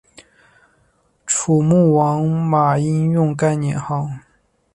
[1.27, 4.09] 楚武穆王马殷用该年号。